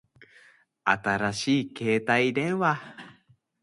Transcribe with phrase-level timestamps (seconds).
[0.83, 2.81] 新しい携帯電話